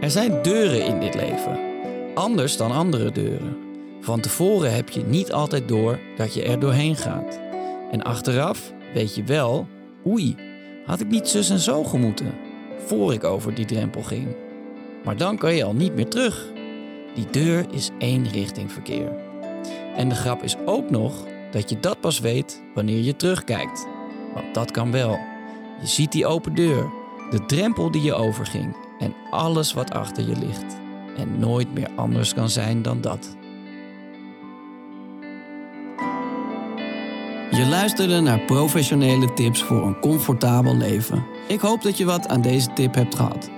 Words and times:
Er 0.00 0.10
zijn 0.10 0.42
deuren 0.42 0.86
in 0.86 1.00
dit 1.00 1.14
leven. 1.14 1.58
Anders 2.14 2.56
dan 2.56 2.70
andere 2.70 3.12
deuren. 3.12 3.56
Van 4.00 4.20
tevoren 4.20 4.74
heb 4.74 4.88
je 4.88 5.04
niet 5.04 5.32
altijd 5.32 5.68
door 5.68 5.98
dat 6.16 6.34
je 6.34 6.42
er 6.42 6.60
doorheen 6.60 6.96
gaat. 6.96 7.40
En 7.90 8.02
achteraf 8.02 8.72
weet 8.94 9.14
je 9.14 9.24
wel, 9.24 9.66
oei, 10.06 10.36
had 10.86 11.00
ik 11.00 11.08
niet 11.08 11.28
zus 11.28 11.50
en 11.50 11.58
zo 11.58 11.84
gemoeten, 11.84 12.34
voor 12.86 13.12
ik 13.12 13.24
over 13.24 13.54
die 13.54 13.64
drempel 13.64 14.02
ging. 14.02 14.36
Maar 15.04 15.16
dan 15.16 15.36
kan 15.36 15.54
je 15.54 15.64
al 15.64 15.74
niet 15.74 15.94
meer 15.94 16.08
terug. 16.08 16.46
Die 17.14 17.26
deur 17.30 17.66
is 17.70 17.90
één 17.98 18.28
richting 18.28 18.72
verkeer. 18.72 19.12
En 19.94 20.08
de 20.08 20.14
grap 20.14 20.42
is 20.42 20.56
ook 20.64 20.90
nog 20.90 21.24
dat 21.50 21.70
je 21.70 21.80
dat 21.80 22.00
pas 22.00 22.20
weet 22.20 22.62
wanneer 22.74 23.02
je 23.02 23.16
terugkijkt. 23.16 23.86
Want 24.34 24.54
dat 24.54 24.70
kan 24.70 24.92
wel. 24.92 25.34
Je 25.80 25.86
ziet 25.86 26.12
die 26.12 26.26
open 26.26 26.54
deur, 26.54 26.90
de 27.30 27.46
drempel 27.46 27.90
die 27.90 28.02
je 28.02 28.14
overging 28.14 28.76
en 28.98 29.14
alles 29.30 29.72
wat 29.72 29.90
achter 29.90 30.28
je 30.28 30.36
ligt. 30.36 30.76
En 31.16 31.38
nooit 31.38 31.74
meer 31.74 31.90
anders 31.96 32.34
kan 32.34 32.48
zijn 32.48 32.82
dan 32.82 33.00
dat. 33.00 33.36
Je 37.50 37.66
luisterde 37.68 38.20
naar 38.20 38.40
professionele 38.40 39.32
tips 39.32 39.62
voor 39.62 39.86
een 39.86 40.00
comfortabel 40.00 40.76
leven. 40.76 41.24
Ik 41.48 41.60
hoop 41.60 41.82
dat 41.82 41.98
je 41.98 42.04
wat 42.04 42.28
aan 42.28 42.40
deze 42.40 42.72
tip 42.72 42.94
hebt 42.94 43.14
gehad. 43.14 43.50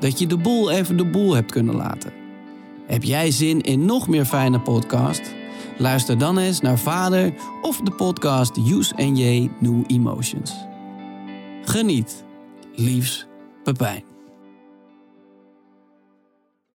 Dat 0.00 0.18
je 0.18 0.26
de 0.26 0.36
boel 0.36 0.70
even 0.70 0.96
de 0.96 1.06
boel 1.06 1.34
hebt 1.34 1.52
kunnen 1.52 1.76
laten. 1.76 2.12
Heb 2.86 3.02
jij 3.02 3.30
zin 3.30 3.60
in 3.60 3.84
nog 3.84 4.08
meer 4.08 4.24
fijne 4.24 4.60
podcast? 4.60 5.34
Luister 5.78 6.18
dan 6.18 6.38
eens 6.38 6.60
naar 6.60 6.78
Vader 6.78 7.34
of 7.62 7.80
de 7.80 7.90
podcast 7.90 8.56
Use 8.56 8.94
NJ 8.96 9.50
New 9.58 9.84
Emotions. 9.86 10.65
Geniet. 11.76 12.24
Liefs, 12.74 13.26
Pepijn. 13.62 14.15